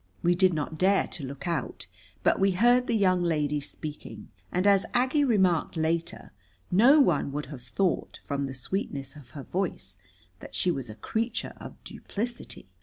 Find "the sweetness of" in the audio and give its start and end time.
8.47-9.29